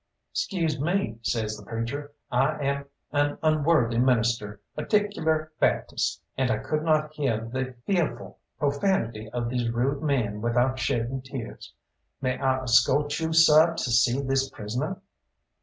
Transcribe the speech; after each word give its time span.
"'Scuse 0.33 0.79
me," 0.79 1.19
says 1.21 1.55
the 1.55 1.63
preacher, 1.63 2.11
"I 2.31 2.57
am 2.63 2.85
an 3.11 3.37
unworthy 3.43 3.99
minister, 3.99 4.59
a 4.75 4.83
'Ticular 4.83 5.51
Baptist, 5.59 6.23
and 6.35 6.49
I 6.49 6.57
could 6.57 6.81
not 6.81 7.13
heah 7.13 7.45
the 7.53 7.75
feahful 7.87 8.37
profanity 8.57 9.29
of 9.29 9.47
these 9.49 9.69
rude 9.69 10.01
men 10.01 10.41
without 10.41 10.79
shedding 10.79 11.21
tears. 11.21 11.71
May 12.19 12.33
I 12.33 12.61
esco't 12.63 13.19
you, 13.19 13.31
seh, 13.31 13.75
to 13.75 13.91
see 13.91 14.19
this 14.19 14.49
prisoner?" 14.49 14.99